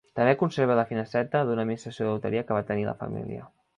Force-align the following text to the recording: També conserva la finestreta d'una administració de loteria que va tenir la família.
També 0.19 0.31
conserva 0.37 0.77
la 0.79 0.85
finestreta 0.91 1.43
d'una 1.49 1.65
administració 1.67 2.07
de 2.07 2.11
loteria 2.13 2.45
que 2.49 2.59
va 2.59 2.65
tenir 2.71 2.89
la 2.89 2.97
família. 3.03 3.51